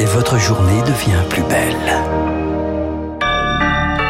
et 0.00 0.04
votre 0.04 0.38
journée 0.38 0.80
devient 0.82 1.22
plus 1.28 1.42
belle. 1.42 1.74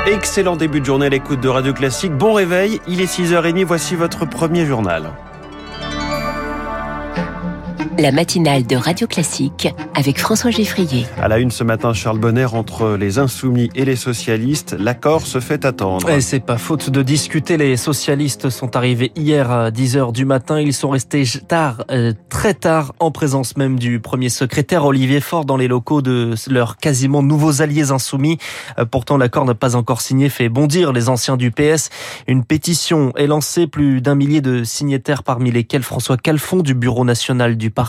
Excellent 0.07 0.57
début 0.57 0.81
de 0.81 0.85
journée 0.85 1.07
à 1.07 1.09
l'écoute 1.09 1.41
de 1.41 1.49
Radio 1.49 1.73
Classique. 1.73 2.13
Bon 2.13 2.33
réveil, 2.35 2.81
il 2.87 3.01
est 3.01 3.13
6h30, 3.13 3.65
voici 3.65 3.95
votre 3.95 4.27
premier 4.27 4.67
journal. 4.67 5.11
La 7.99 8.11
matinale 8.11 8.67
de 8.67 8.75
Radio 8.75 9.07
Classique 9.07 9.69
avec 9.95 10.19
François 10.19 10.51
Geffrier. 10.51 11.07
À 11.17 11.29
la 11.29 11.39
une 11.39 11.53
ce 11.53 11.63
matin, 11.63 11.93
Charles 11.93 12.19
Bonner, 12.19 12.47
entre 12.53 12.97
les 12.97 13.21
insoumis 13.21 13.71
et 13.77 13.85
les 13.85 13.95
socialistes, 13.95 14.75
l'accord 14.77 15.25
se 15.27 15.39
fait 15.39 15.65
attendre. 15.65 16.11
Et 16.11 16.21
c'est 16.21 16.41
pas 16.41 16.59
faute 16.59 16.91
de 16.91 17.03
discuter. 17.03 17.57
Les 17.57 17.77
socialistes 17.77 18.51
sont 18.51 18.75
arrivés 18.75 19.13
hier 19.15 19.51
à 19.53 19.71
10h 19.71 20.13
du 20.13 20.25
matin. 20.25 20.61
Ils 20.61 20.75
sont 20.75 20.91
restés 20.91 21.23
tard, 21.47 21.85
euh, 21.93 22.13
très 22.29 22.55
tard, 22.55 22.95
en 22.99 23.13
présence 23.13 23.57
même 23.57 23.79
du 23.79 24.01
premier 24.01 24.29
secrétaire 24.29 24.85
Olivier 24.85 25.21
Faure 25.21 25.45
dans 25.45 25.57
les 25.57 25.69
locaux 25.69 26.03
de 26.03 26.35
leurs 26.49 26.79
quasiment 26.79 27.23
nouveaux 27.23 27.63
alliés 27.63 27.93
insoumis. 27.93 28.39
Euh, 28.79 28.87
pourtant, 28.87 29.17
l'accord 29.17 29.45
n'a 29.45 29.55
pas 29.55 29.77
encore 29.77 30.01
signé, 30.01 30.31
fait 30.31 30.49
bondir 30.49 30.93
les 30.93 31.09
anciens 31.09 31.37
du 31.37 31.53
PS. 31.53 31.91
Une 32.27 32.45
pétition 32.45 33.13
est 33.17 33.29
lancée, 33.29 33.69
plus 33.69 34.01
d'un 34.01 34.17
millier 34.17 34.41
de 34.41 34.65
signataires 34.65 35.23
parmi 35.23 35.53
lesquels 35.53 35.85
François 35.85 36.17
Calfon 36.17 36.63
du 36.63 36.75
Bureau 36.75 37.05
national 37.05 37.57
du 37.57 37.71
parti 37.71 37.84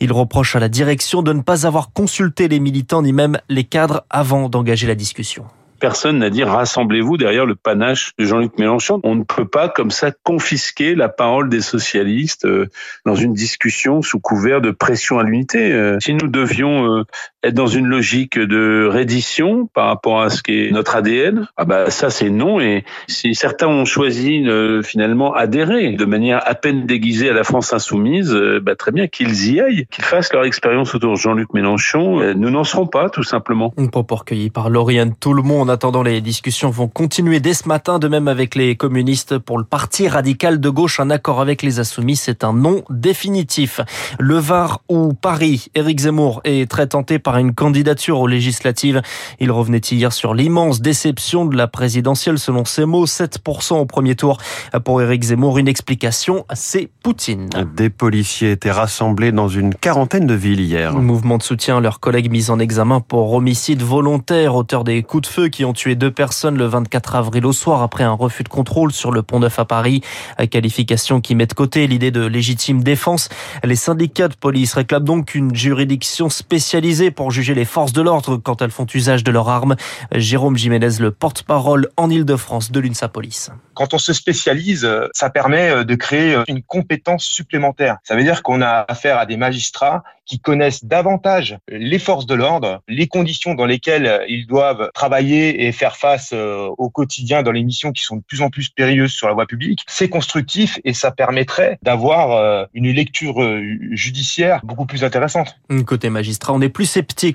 il 0.00 0.12
reproche 0.12 0.56
à 0.56 0.60
la 0.60 0.68
direction 0.68 1.22
de 1.22 1.32
ne 1.32 1.42
pas 1.42 1.66
avoir 1.66 1.92
consulté 1.92 2.48
les 2.48 2.60
militants 2.60 3.02
ni 3.02 3.12
même 3.12 3.38
les 3.48 3.64
cadres 3.64 4.04
avant 4.10 4.48
d'engager 4.48 4.86
la 4.86 4.94
discussion. 4.94 5.44
Personne 5.78 6.18
n'a 6.18 6.30
dit 6.30 6.42
rassemblez-vous 6.42 7.18
derrière 7.18 7.44
le 7.44 7.54
panache 7.54 8.12
de 8.18 8.24
Jean-Luc 8.24 8.58
Mélenchon. 8.58 9.00
On 9.04 9.14
ne 9.14 9.24
peut 9.24 9.46
pas 9.46 9.68
comme 9.68 9.90
ça 9.90 10.10
confisquer 10.10 10.94
la 10.94 11.08
parole 11.08 11.50
des 11.50 11.60
socialistes 11.60 12.46
euh, 12.46 12.66
dans 13.04 13.14
une 13.14 13.34
discussion 13.34 14.00
sous 14.00 14.18
couvert 14.18 14.62
de 14.62 14.70
pression 14.70 15.18
à 15.18 15.22
l'unité. 15.22 15.72
Euh, 15.72 15.98
si 16.00 16.14
nous 16.14 16.28
devions 16.28 16.96
euh, 16.96 17.04
être 17.46 17.54
dans 17.54 17.66
une 17.66 17.86
logique 17.86 18.38
de 18.38 18.88
reddition 18.90 19.68
par 19.74 19.86
rapport 19.86 20.20
à 20.20 20.30
ce 20.30 20.42
qu'est 20.42 20.70
notre 20.70 20.96
ADN, 20.96 21.48
ah 21.56 21.64
bah 21.64 21.90
ça 21.90 22.10
c'est 22.10 22.30
non. 22.30 22.60
Et 22.60 22.84
si 23.08 23.34
certains 23.34 23.68
ont 23.68 23.84
choisi 23.84 24.44
finalement 24.84 25.34
adhérer 25.34 25.92
de 25.92 26.04
manière 26.04 26.42
à 26.46 26.54
peine 26.54 26.86
déguisée 26.86 27.30
à 27.30 27.32
la 27.32 27.44
France 27.44 27.72
insoumise, 27.72 28.36
bah 28.62 28.76
très 28.76 28.92
bien 28.92 29.06
qu'ils 29.06 29.52
y 29.52 29.60
aillent, 29.60 29.86
qu'ils 29.90 30.04
fassent 30.04 30.32
leur 30.32 30.44
expérience 30.44 30.94
autour 30.94 31.12
de 31.12 31.18
Jean-Luc 31.18 31.52
Mélenchon. 31.54 32.34
nous 32.34 32.50
n'en 32.50 32.64
serons 32.64 32.86
pas 32.86 33.10
tout 33.10 33.22
simplement. 33.22 33.72
Un 33.76 33.86
propos 33.86 34.16
recueilli 34.16 34.50
par 34.50 34.70
Lauriane 34.70 35.14
Tout 35.18 35.34
le 35.34 35.42
monde 35.42 35.56
en 35.60 35.68
attendant, 35.68 36.02
les 36.02 36.20
discussions 36.20 36.70
vont 36.70 36.88
continuer 36.88 37.40
dès 37.40 37.54
ce 37.54 37.68
matin, 37.68 37.98
de 37.98 38.08
même 38.08 38.28
avec 38.28 38.54
les 38.54 38.76
communistes 38.76 39.38
pour 39.38 39.58
le 39.58 39.64
parti 39.64 40.08
radical 40.08 40.60
de 40.60 40.68
gauche. 40.68 41.00
Un 41.00 41.10
accord 41.10 41.40
avec 41.40 41.62
les 41.62 41.78
insoumis, 41.78 42.16
c'est 42.16 42.44
un 42.44 42.52
non 42.52 42.82
définitif. 42.90 43.80
Le 44.18 44.36
Var 44.36 44.80
ou 44.88 45.14
Paris, 45.14 45.68
Éric 45.74 46.00
Zemmour 46.00 46.40
est 46.44 46.70
très 46.70 46.86
tenté 46.86 47.18
par 47.18 47.35
une 47.38 47.54
candidature 47.54 48.20
aux 48.20 48.26
législatives. 48.26 49.02
Il 49.40 49.50
revenait 49.50 49.78
hier 49.78 50.12
sur 50.12 50.34
l'immense 50.34 50.80
déception 50.80 51.44
de 51.44 51.56
la 51.56 51.66
présidentielle, 51.66 52.38
selon 52.38 52.64
ses 52.64 52.84
mots, 52.84 53.06
7% 53.06 53.74
au 53.74 53.86
premier 53.86 54.16
tour. 54.16 54.38
Pour 54.84 55.02
Éric 55.02 55.24
Zemmour, 55.24 55.58
une 55.58 55.68
explication, 55.68 56.44
c'est 56.52 56.88
Poutine. 57.02 57.48
Des 57.76 57.90
policiers 57.90 58.52
étaient 58.52 58.70
rassemblés 58.70 59.32
dans 59.32 59.48
une 59.48 59.74
quarantaine 59.74 60.26
de 60.26 60.34
villes 60.34 60.60
hier. 60.60 60.94
mouvement 60.94 61.38
de 61.38 61.42
soutien 61.42 61.78
à 61.78 61.80
leurs 61.80 62.00
collègues 62.00 62.30
mis 62.30 62.50
en 62.50 62.58
examen 62.58 63.00
pour 63.00 63.32
homicide 63.32 63.82
volontaire, 63.82 64.54
auteur 64.54 64.84
des 64.84 65.02
coups 65.02 65.28
de 65.28 65.32
feu 65.32 65.48
qui 65.48 65.64
ont 65.64 65.72
tué 65.72 65.94
deux 65.94 66.10
personnes 66.10 66.56
le 66.56 66.66
24 66.66 67.16
avril 67.16 67.46
au 67.46 67.52
soir 67.52 67.82
après 67.82 68.04
un 68.04 68.12
refus 68.12 68.42
de 68.42 68.48
contrôle 68.48 68.92
sur 68.92 69.12
le 69.12 69.22
pont 69.22 69.40
Neuf 69.40 69.58
à 69.58 69.64
Paris. 69.64 70.02
Qualification 70.50 71.20
qui 71.20 71.34
met 71.34 71.46
de 71.46 71.54
côté 71.54 71.86
l'idée 71.86 72.10
de 72.10 72.24
légitime 72.24 72.82
défense. 72.82 73.28
Les 73.64 73.76
syndicats 73.76 74.28
de 74.28 74.34
police 74.34 74.74
réclament 74.74 75.04
donc 75.04 75.34
une 75.34 75.54
juridiction 75.54 76.28
spécialisée 76.28 77.10
pour 77.10 77.25
juger 77.30 77.54
les 77.54 77.64
forces 77.64 77.92
de 77.92 78.02
l'ordre 78.02 78.36
quand 78.36 78.62
elles 78.62 78.70
font 78.70 78.86
usage 78.94 79.24
de 79.24 79.30
leurs 79.30 79.48
armes. 79.48 79.76
Jérôme 80.12 80.56
Jiménez, 80.56 80.98
le 81.00 81.10
porte-parole 81.10 81.88
en 81.96 82.10
Ile-de-France 82.10 82.72
de 82.72 82.80
l'UNSA 82.80 83.08
Police. 83.08 83.50
Quand 83.74 83.94
on 83.94 83.98
se 83.98 84.12
spécialise, 84.12 84.88
ça 85.12 85.30
permet 85.30 85.84
de 85.84 85.94
créer 85.94 86.38
une 86.48 86.62
compétence 86.62 87.24
supplémentaire. 87.24 87.98
Ça 88.04 88.16
veut 88.16 88.22
dire 88.22 88.42
qu'on 88.42 88.62
a 88.62 88.84
affaire 88.88 89.18
à 89.18 89.26
des 89.26 89.36
magistrats 89.36 90.02
qui 90.26 90.40
connaissent 90.40 90.84
davantage 90.84 91.56
les 91.68 91.98
forces 91.98 92.26
de 92.26 92.34
l'ordre, 92.34 92.82
les 92.88 93.06
conditions 93.06 93.54
dans 93.54 93.64
lesquelles 93.64 94.24
ils 94.28 94.46
doivent 94.46 94.90
travailler 94.92 95.66
et 95.66 95.72
faire 95.72 95.96
face 95.96 96.30
euh, 96.32 96.68
au 96.78 96.90
quotidien 96.90 97.42
dans 97.42 97.52
les 97.52 97.62
missions 97.62 97.92
qui 97.92 98.02
sont 98.02 98.16
de 98.16 98.22
plus 98.22 98.42
en 98.42 98.50
plus 98.50 98.68
périlleuses 98.68 99.12
sur 99.12 99.28
la 99.28 99.34
voie 99.34 99.46
publique. 99.46 99.84
C'est 99.86 100.08
constructif 100.08 100.78
et 100.84 100.92
ça 100.92 101.12
permettrait 101.12 101.78
d'avoir 101.82 102.32
euh, 102.32 102.64
une 102.74 102.90
lecture 102.90 103.42
euh, 103.42 103.62
judiciaire 103.92 104.60
beaucoup 104.64 104.86
plus 104.86 105.04
intéressante. 105.04 105.56
Côté 105.86 106.10
magistrat, 106.10 106.52
on 106.52 106.60
est 106.60 106.68
plus 106.68 106.86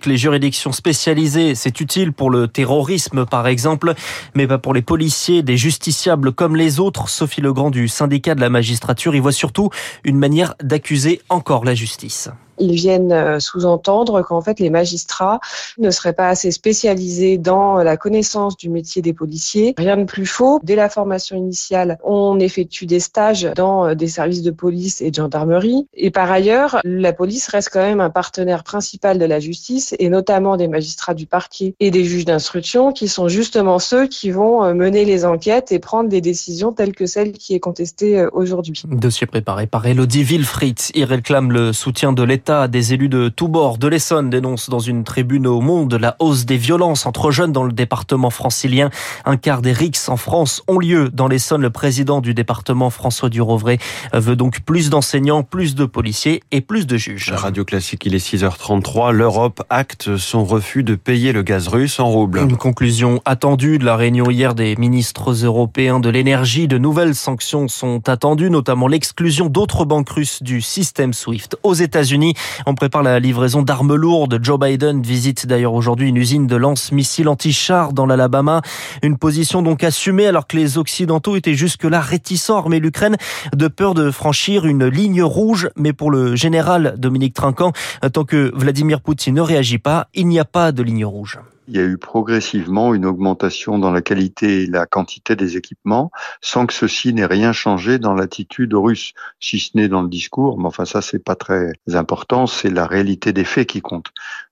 Les 0.05 0.17
juridictions 0.17 0.71
spécialisées, 0.71 1.55
c'est 1.55 1.81
utile 1.81 2.13
pour 2.13 2.29
le 2.29 2.47
terrorisme 2.47 3.25
par 3.25 3.47
exemple, 3.47 3.93
mais 4.35 4.47
pas 4.47 4.57
pour 4.57 4.73
les 4.73 4.81
policiers, 4.81 5.43
des 5.43 5.57
justiciables 5.57 6.31
comme 6.31 6.55
les 6.55 6.79
autres. 6.79 7.09
Sophie 7.09 7.41
Legrand 7.41 7.71
du 7.71 7.87
syndicat 7.87 8.35
de 8.35 8.41
la 8.41 8.49
magistrature 8.49 9.15
y 9.15 9.19
voit 9.19 9.31
surtout 9.31 9.69
une 10.03 10.17
manière 10.17 10.55
d'accuser 10.61 11.21
encore 11.29 11.65
la 11.65 11.75
justice 11.75 12.29
ils 12.61 12.75
viennent 12.75 13.11
euh, 13.11 13.39
sous-entendre 13.39 14.21
qu'en 14.21 14.41
fait 14.41 14.59
les 14.59 14.69
magistrats 14.69 15.39
ne 15.77 15.89
seraient 15.91 16.13
pas 16.13 16.29
assez 16.29 16.51
spécialisés 16.51 17.37
dans 17.37 17.77
la 17.77 17.97
connaissance 17.97 18.55
du 18.55 18.69
métier 18.69 19.01
des 19.01 19.13
policiers. 19.13 19.73
Rien 19.77 19.97
de 19.97 20.03
plus 20.03 20.25
faux. 20.25 20.59
Dès 20.63 20.75
la 20.75 20.89
formation 20.89 21.35
initiale, 21.35 21.97
on 22.03 22.39
effectue 22.39 22.85
des 22.85 22.99
stages 22.99 23.49
dans 23.55 23.87
euh, 23.87 23.95
des 23.95 24.07
services 24.07 24.43
de 24.43 24.51
police 24.51 25.01
et 25.01 25.09
de 25.09 25.15
gendarmerie. 25.15 25.87
Et 25.93 26.11
par 26.11 26.31
ailleurs, 26.31 26.79
la 26.83 27.13
police 27.13 27.47
reste 27.47 27.69
quand 27.73 27.81
même 27.81 28.01
un 28.01 28.09
partenaire 28.09 28.63
principal 28.63 29.17
de 29.17 29.25
la 29.25 29.39
justice 29.39 29.95
et 29.99 30.09
notamment 30.09 30.57
des 30.57 30.67
magistrats 30.67 31.13
du 31.13 31.25
parquet 31.25 31.75
et 31.79 31.91
des 31.91 32.03
juges 32.03 32.25
d'instruction 32.25 32.91
qui 32.91 33.07
sont 33.07 33.27
justement 33.27 33.79
ceux 33.79 34.07
qui 34.07 34.29
vont 34.29 34.63
euh, 34.63 34.73
mener 34.73 35.05
les 35.05 35.25
enquêtes 35.25 35.71
et 35.71 35.79
prendre 35.79 36.09
des 36.09 36.21
décisions 36.21 36.71
telles 36.71 36.93
que 36.93 37.05
celle 37.05 37.31
qui 37.33 37.55
est 37.55 37.59
contestée 37.59 38.25
aujourd'hui. 38.33 38.83
Dossier 38.87 39.27
préparé 39.27 39.67
par 39.67 39.85
Elodie 39.85 40.23
Wilfried. 40.23 40.79
Il 40.93 41.05
réclame 41.05 41.51
le 41.51 41.73
soutien 41.73 42.13
de 42.13 42.23
l'État 42.23 42.50
des 42.67 42.93
élus 42.93 43.09
de 43.09 43.29
tous 43.29 43.47
bords 43.47 43.77
de 43.77 43.87
l'Essonne 43.87 44.29
dénoncent 44.29 44.69
dans 44.69 44.79
une 44.79 45.03
tribune 45.03 45.47
au 45.47 45.61
Monde 45.61 45.93
la 45.93 46.15
hausse 46.19 46.45
des 46.45 46.57
violences 46.57 47.05
entre 47.05 47.31
jeunes 47.31 47.51
dans 47.51 47.63
le 47.63 47.71
département 47.71 48.29
francilien. 48.29 48.89
Un 49.25 49.37
quart 49.37 49.61
des 49.61 49.71
rixes 49.71 50.09
en 50.09 50.17
France 50.17 50.61
ont 50.67 50.77
lieu 50.77 51.09
dans 51.09 51.27
l'Essonne. 51.27 51.61
Le 51.61 51.69
président 51.69 52.19
du 52.19 52.33
département, 52.33 52.89
François 52.89 53.29
Durovray, 53.29 53.77
veut 54.13 54.35
donc 54.35 54.61
plus 54.61 54.89
d'enseignants, 54.89 55.43
plus 55.43 55.75
de 55.75 55.85
policiers 55.85 56.41
et 56.51 56.61
plus 56.61 56.85
de 56.87 56.97
juges. 56.97 57.31
Radio 57.31 57.63
Classique, 57.63 58.05
il 58.05 58.15
est 58.15 58.25
6h33. 58.25 59.11
L'Europe 59.11 59.63
acte 59.69 60.17
son 60.17 60.43
refus 60.43 60.83
de 60.83 60.95
payer 60.95 61.31
le 61.31 61.43
gaz 61.43 61.67
russe 61.67 61.99
en 61.99 62.09
roubles. 62.09 62.39
Une 62.39 62.57
conclusion 62.57 63.21
attendue 63.25 63.77
de 63.77 63.85
la 63.85 63.95
réunion 63.95 64.29
hier 64.29 64.55
des 64.55 64.75
ministres 64.75 65.45
européens 65.45 65.99
de 65.99 66.09
l'énergie. 66.09 66.67
De 66.67 66.77
nouvelles 66.77 67.15
sanctions 67.15 67.67
sont 67.67 68.09
attendues, 68.09 68.49
notamment 68.49 68.87
l'exclusion 68.87 69.47
d'autres 69.47 69.85
banques 69.85 70.09
russes 70.09 70.43
du 70.43 70.61
système 70.61 71.13
SWIFT. 71.13 71.55
Aux 71.63 71.73
États-Unis, 71.73 72.30
on 72.65 72.75
prépare 72.75 73.03
la 73.03 73.19
livraison 73.19 73.61
d'armes 73.61 73.95
lourdes. 73.95 74.39
Joe 74.41 74.59
Biden 74.59 75.01
visite 75.01 75.45
d'ailleurs 75.47 75.73
aujourd'hui 75.73 76.09
une 76.09 76.17
usine 76.17 76.47
de 76.47 76.55
lance-missiles 76.55 77.27
anti-chars 77.27 77.93
dans 77.93 78.05
l'Alabama. 78.05 78.61
Une 79.03 79.17
position 79.17 79.61
donc 79.61 79.83
assumée 79.83 80.27
alors 80.27 80.47
que 80.47 80.57
les 80.57 80.77
Occidentaux 80.77 81.35
étaient 81.35 81.53
jusque-là 81.53 81.99
réticents 81.99 82.55
à 82.55 82.59
armer 82.59 82.79
l'Ukraine 82.79 83.17
de 83.55 83.67
peur 83.67 83.93
de 83.93 84.11
franchir 84.11 84.65
une 84.65 84.85
ligne 84.85 85.23
rouge. 85.23 85.69
Mais 85.75 85.93
pour 85.93 86.11
le 86.11 86.35
général 86.35 86.95
Dominique 86.97 87.33
Trinquant, 87.33 87.73
tant 88.13 88.23
que 88.23 88.51
Vladimir 88.55 89.01
Poutine 89.01 89.35
ne 89.35 89.41
réagit 89.41 89.79
pas, 89.79 90.07
il 90.13 90.27
n'y 90.27 90.39
a 90.39 90.45
pas 90.45 90.71
de 90.71 90.83
ligne 90.83 91.05
rouge 91.05 91.39
il 91.71 91.77
y 91.77 91.79
a 91.79 91.85
eu 91.85 91.97
progressivement 91.97 92.93
une 92.93 93.05
augmentation 93.05 93.79
dans 93.79 93.91
la 93.91 94.01
qualité 94.01 94.63
et 94.63 94.67
la 94.67 94.85
quantité 94.85 95.37
des 95.37 95.55
équipements, 95.55 96.11
sans 96.41 96.65
que 96.65 96.73
ceci 96.73 97.13
n'ait 97.13 97.25
rien 97.25 97.53
changé 97.53 97.97
dans 97.97 98.13
l'attitude 98.13 98.73
russe, 98.73 99.13
si 99.39 99.57
ce 99.57 99.71
n'est 99.75 99.87
dans 99.87 100.01
le 100.01 100.09
discours. 100.09 100.59
Mais 100.59 100.65
enfin, 100.65 100.83
ça, 100.83 101.01
c'est 101.01 101.23
pas 101.23 101.35
très 101.35 101.71
important. 101.93 102.45
C'est 102.45 102.69
la 102.69 102.85
réalité 102.85 103.31
des 103.31 103.45
faits 103.45 103.69
qui 103.69 103.81
compte. 103.81 104.07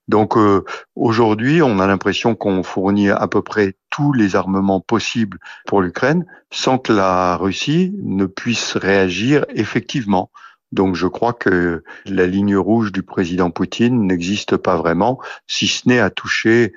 Donc 0.08 0.38
euh, 0.38 0.64
aujourd'hui, 0.96 1.60
on 1.60 1.78
a 1.78 1.86
l'impression 1.86 2.34
qu'on 2.34 2.62
fournit 2.62 3.10
à 3.10 3.28
peu 3.28 3.42
près 3.42 3.76
tous 3.90 4.14
les 4.14 4.34
armements 4.34 4.80
possibles 4.80 5.38
pour 5.66 5.82
l'Ukraine, 5.82 6.24
sans 6.50 6.78
que 6.78 6.94
la 6.94 7.36
Russie 7.36 7.94
ne 8.02 8.24
puisse 8.24 8.78
réagir 8.78 9.44
effectivement. 9.54 10.30
Donc 10.72 10.94
je 10.94 11.06
crois 11.06 11.34
que 11.34 11.82
la 12.06 12.26
ligne 12.26 12.56
rouge 12.56 12.92
du 12.92 13.02
président 13.02 13.50
Poutine 13.50 14.06
n'existe 14.06 14.56
pas 14.56 14.76
vraiment, 14.76 15.18
si 15.46 15.66
ce 15.66 15.86
n'est 15.88 16.00
à 16.00 16.10
toucher 16.10 16.72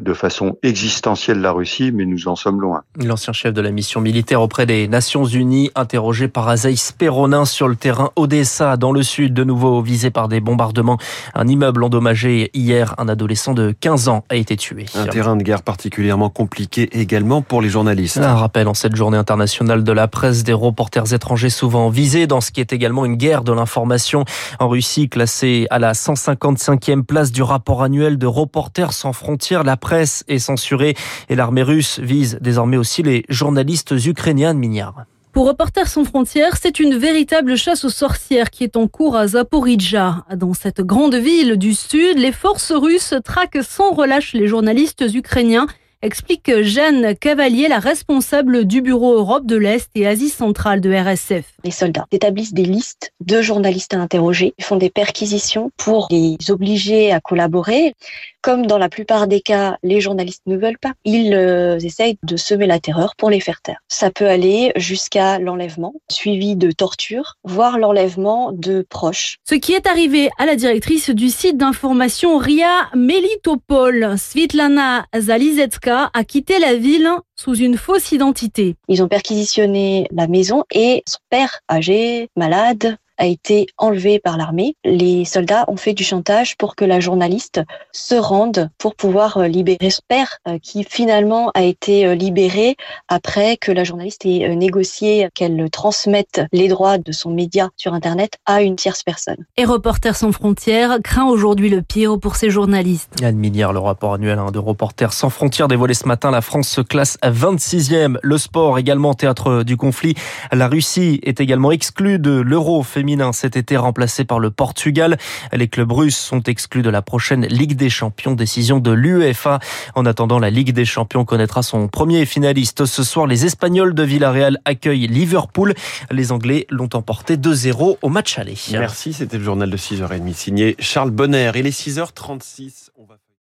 de 0.00 0.14
façon 0.14 0.56
existentielle 0.62 1.40
la 1.40 1.52
Russie, 1.52 1.92
mais 1.92 2.04
nous 2.04 2.28
en 2.28 2.36
sommes 2.36 2.60
loin. 2.60 2.82
L'ancien 2.96 3.32
chef 3.32 3.52
de 3.52 3.60
la 3.60 3.70
mission 3.70 4.00
militaire 4.00 4.40
auprès 4.42 4.66
des 4.66 4.88
Nations 4.88 5.24
Unies, 5.24 5.70
interrogé 5.74 6.28
par 6.28 6.48
Azaï 6.48 6.76
Speronin 6.76 7.44
sur 7.44 7.68
le 7.68 7.76
terrain 7.76 8.10
Odessa, 8.16 8.76
dans 8.76 8.92
le 8.92 9.02
sud, 9.02 9.34
de 9.34 9.44
nouveau 9.44 9.82
visé 9.82 10.10
par 10.10 10.28
des 10.28 10.40
bombardements. 10.40 10.98
Un 11.34 11.48
immeuble 11.48 11.84
endommagé 11.84 12.50
hier, 12.54 12.94
un 12.98 13.08
adolescent 13.08 13.54
de 13.54 13.74
15 13.78 14.08
ans 14.08 14.24
a 14.28 14.36
été 14.36 14.56
tué. 14.56 14.86
Un 14.94 15.06
terrain 15.06 15.36
de 15.36 15.42
guerre 15.42 15.62
particulièrement 15.62 16.30
compliqué 16.30 16.88
également 16.98 17.42
pour 17.42 17.62
les 17.62 17.68
journalistes. 17.68 18.18
Un 18.18 18.34
rappel 18.34 18.68
en 18.68 18.74
cette 18.74 18.96
journée 18.96 19.18
internationale 19.18 19.84
de 19.84 19.92
la 19.92 20.08
presse 20.08 20.44
des 20.44 20.52
reporters 20.52 21.12
étrangers 21.12 21.50
souvent 21.50 21.88
visés 21.88 22.26
dans 22.26 22.40
ce 22.40 22.50
qui 22.50 22.60
est 22.60 22.72
également 22.72 23.04
une 23.04 23.16
guerre 23.16 23.42
de 23.42 23.52
l'information 23.52 24.24
en 24.58 24.68
Russie, 24.68 25.08
classée 25.08 25.66
à 25.70 25.78
la 25.78 25.92
155e 25.92 27.02
place 27.02 27.32
du 27.32 27.42
rapport 27.42 27.82
annuel 27.82 28.18
de 28.18 28.26
Reporters 28.26 28.92
sans 28.92 29.12
frontières. 29.12 29.64
La 29.64 29.73
presse 29.76 30.24
est 30.28 30.38
censurée 30.38 30.94
et 31.28 31.34
l'armée 31.34 31.62
russe 31.62 31.98
vise 32.00 32.38
désormais 32.40 32.76
aussi 32.76 33.02
les 33.02 33.24
journalistes 33.28 33.94
ukrainiens 34.06 34.54
de 34.54 34.58
Mignard. 34.58 35.04
Pour 35.34 35.48
Reporters 35.48 35.88
sans 35.88 36.04
frontières, 36.04 36.56
c'est 36.56 36.78
une 36.78 36.96
véritable 36.96 37.56
chasse 37.56 37.84
aux 37.84 37.90
sorcières 37.90 38.50
qui 38.50 38.62
est 38.62 38.76
en 38.76 38.86
cours 38.86 39.16
à 39.16 39.26
Zaporizhzhia. 39.26 40.24
Dans 40.36 40.54
cette 40.54 40.80
grande 40.80 41.16
ville 41.16 41.56
du 41.56 41.74
sud, 41.74 42.18
les 42.18 42.30
forces 42.30 42.70
russes 42.70 43.14
traquent 43.24 43.64
sans 43.68 43.90
relâche 43.90 44.32
les 44.32 44.46
journalistes 44.46 45.04
ukrainiens 45.12 45.66
explique 46.04 46.52
Jeanne 46.62 47.16
Cavalier, 47.16 47.66
la 47.66 47.78
responsable 47.78 48.66
du 48.66 48.82
bureau 48.82 49.14
Europe 49.14 49.46
de 49.46 49.56
l'Est 49.56 49.90
et 49.94 50.06
Asie 50.06 50.28
centrale 50.28 50.82
de 50.82 50.92
RSF. 50.92 51.46
Les 51.64 51.70
soldats 51.70 52.04
établissent 52.12 52.52
des 52.52 52.66
listes 52.66 53.12
de 53.20 53.40
journalistes 53.40 53.94
à 53.94 53.98
interroger, 53.98 54.52
font 54.60 54.76
des 54.76 54.90
perquisitions 54.90 55.70
pour 55.78 56.08
les 56.10 56.36
obliger 56.50 57.10
à 57.10 57.20
collaborer. 57.20 57.94
Comme 58.42 58.66
dans 58.66 58.76
la 58.76 58.90
plupart 58.90 59.26
des 59.26 59.40
cas, 59.40 59.78
les 59.82 60.02
journalistes 60.02 60.42
ne 60.44 60.58
veulent 60.58 60.78
pas, 60.78 60.92
ils 61.06 61.32
euh, 61.32 61.78
essayent 61.78 62.18
de 62.22 62.36
semer 62.36 62.66
la 62.66 62.78
terreur 62.78 63.14
pour 63.16 63.30
les 63.30 63.40
faire 63.40 63.62
taire. 63.62 63.78
Ça 63.88 64.10
peut 64.10 64.28
aller 64.28 64.72
jusqu'à 64.76 65.38
l'enlèvement, 65.38 65.94
suivi 66.10 66.54
de 66.54 66.70
torture, 66.70 67.36
voire 67.44 67.78
l'enlèvement 67.78 68.52
de 68.52 68.84
proches. 68.86 69.38
Ce 69.48 69.54
qui 69.54 69.72
est 69.72 69.86
arrivé 69.86 70.28
à 70.36 70.44
la 70.44 70.56
directrice 70.56 71.08
du 71.08 71.30
site 71.30 71.56
d'information 71.56 72.36
RIA 72.36 72.90
Melitopol, 72.94 74.18
Svitlana 74.18 75.06
Zalizetska, 75.16 75.93
a 75.94 76.24
quitté 76.24 76.58
la 76.58 76.74
ville 76.74 77.10
sous 77.36 77.54
une 77.54 77.76
fausse 77.76 78.12
identité. 78.12 78.76
Ils 78.88 79.02
ont 79.02 79.08
perquisitionné 79.08 80.06
la 80.12 80.26
maison 80.26 80.64
et 80.72 81.02
son 81.06 81.18
père, 81.30 81.60
âgé, 81.70 82.28
malade, 82.36 82.96
a 83.18 83.26
été 83.26 83.66
enlevé 83.78 84.18
par 84.18 84.36
l'armée. 84.36 84.76
Les 84.84 85.24
soldats 85.24 85.64
ont 85.68 85.76
fait 85.76 85.92
du 85.92 86.04
chantage 86.04 86.56
pour 86.56 86.76
que 86.76 86.84
la 86.84 87.00
journaliste 87.00 87.60
se 87.92 88.14
rende 88.14 88.70
pour 88.78 88.94
pouvoir 88.94 89.38
euh, 89.38 89.46
libérer 89.46 89.90
son 89.90 90.02
père, 90.08 90.38
euh, 90.48 90.58
qui 90.62 90.84
finalement 90.84 91.50
a 91.54 91.62
été 91.62 92.06
euh, 92.06 92.14
libéré 92.14 92.76
après 93.08 93.56
que 93.56 93.72
la 93.72 93.84
journaliste 93.84 94.26
ait 94.26 94.54
négocié 94.54 95.28
qu'elle 95.34 95.70
transmette 95.70 96.42
les 96.52 96.68
droits 96.68 96.98
de 96.98 97.12
son 97.12 97.30
média 97.30 97.70
sur 97.76 97.94
Internet 97.94 98.38
à 98.46 98.62
une 98.62 98.76
tierce 98.76 99.02
personne. 99.02 99.44
Et 99.56 99.64
Reporters 99.64 100.16
sans 100.16 100.32
frontières 100.32 100.98
craint 101.02 101.26
aujourd'hui 101.26 101.68
le 101.68 101.82
pire 101.82 102.18
pour 102.18 102.36
ces 102.36 102.50
journalistes. 102.50 103.22
Anne 103.22 103.36
Milliard, 103.36 103.72
le 103.72 103.78
rapport 103.78 104.14
annuel 104.14 104.38
hein, 104.38 104.50
de 104.50 104.58
Reporters 104.58 105.12
sans 105.12 105.30
frontières 105.30 105.68
dévoilé 105.68 105.94
ce 105.94 106.06
matin, 106.06 106.30
la 106.30 106.40
France 106.40 106.68
se 106.68 106.80
classe 106.80 107.18
à 107.22 107.30
26e. 107.30 108.18
Le 108.22 108.38
sport 108.38 108.78
également 108.78 109.14
théâtre 109.14 109.62
du 109.62 109.76
conflit. 109.76 110.14
La 110.52 110.68
Russie 110.68 111.20
est 111.22 111.40
également 111.40 111.70
exclue 111.70 112.18
de 112.18 112.40
l'euro 112.40 112.82
féminin 113.04 113.34
cet 113.34 113.54
été 113.58 113.76
remplacé 113.76 114.24
par 114.24 114.38
le 114.38 114.50
Portugal. 114.50 115.18
Les 115.52 115.68
clubs 115.68 115.92
russes 115.92 116.16
sont 116.16 116.42
exclus 116.44 116.80
de 116.80 116.88
la 116.88 117.02
prochaine 117.02 117.44
Ligue 117.44 117.76
des 117.76 117.90
Champions, 117.90 118.32
décision 118.32 118.78
de 118.78 118.92
l'UEFA. 118.92 119.58
En 119.94 120.06
attendant, 120.06 120.38
la 120.38 120.48
Ligue 120.48 120.72
des 120.72 120.86
Champions 120.86 121.26
connaîtra 121.26 121.62
son 121.62 121.86
premier 121.88 122.24
finaliste. 122.24 122.86
Ce 122.86 123.02
soir, 123.02 123.26
les 123.26 123.44
Espagnols 123.44 123.94
de 123.94 124.02
Villarreal 124.02 124.58
accueillent 124.64 125.06
Liverpool. 125.06 125.74
Les 126.10 126.32
Anglais 126.32 126.66
l'ont 126.70 126.88
emporté 126.94 127.36
2-0 127.36 127.98
au 128.00 128.08
match 128.08 128.38
aller. 128.38 128.56
Merci, 128.72 129.12
c'était 129.12 129.36
le 129.36 129.44
journal 129.44 129.68
de 129.68 129.76
6h30 129.76 130.32
signé 130.32 130.74
Charles 130.78 131.10
Bonner. 131.10 131.52
Il 131.56 131.66
est 131.66 131.78
6h36. 131.78 132.88
On. 132.96 133.04